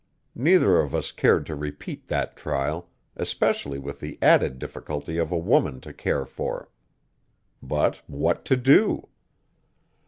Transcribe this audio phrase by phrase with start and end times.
[0.33, 5.37] Neither of us cared to repeat that trial, especially with the added difficulty of a
[5.37, 6.69] woman to care for.
[7.61, 9.09] But what to do?